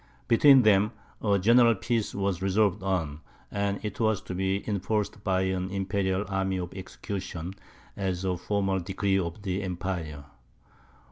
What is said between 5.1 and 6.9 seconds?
by an imperial army of